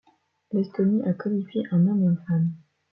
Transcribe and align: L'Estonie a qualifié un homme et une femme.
L'Estonie 0.51 1.03
a 1.03 1.13
qualifié 1.13 1.61
un 1.69 1.87
homme 1.87 2.01
et 2.01 2.07
une 2.07 2.23
femme. 2.27 2.49